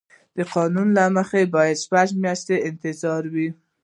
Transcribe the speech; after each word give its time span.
د 0.37 0.39
قانون 0.53 0.87
له 0.97 1.03
مخې 1.17 1.41
باید 1.55 1.81
شپږ 1.83 2.07
میاشتې 2.23 2.55
انتظار 2.69 3.23
وي. 3.33 3.49